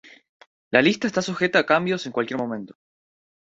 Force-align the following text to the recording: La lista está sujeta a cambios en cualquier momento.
La 0.71 0.81
lista 0.81 1.05
está 1.05 1.21
sujeta 1.21 1.59
a 1.59 1.65
cambios 1.67 2.07
en 2.07 2.11
cualquier 2.11 2.39
momento. 2.39 2.75